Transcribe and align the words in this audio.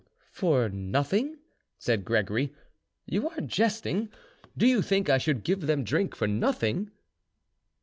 "For 0.31 0.67
nothing?" 0.67 1.37
said 1.77 2.05
Gregory. 2.05 2.51
"You 3.05 3.29
are 3.29 3.39
jesting. 3.39 4.09
Do 4.57 4.65
you 4.65 4.81
think 4.81 5.11
I 5.11 5.19
should 5.19 5.43
give 5.43 5.67
them 5.67 5.83
drink 5.83 6.15
for 6.15 6.27
nothing?" 6.27 6.89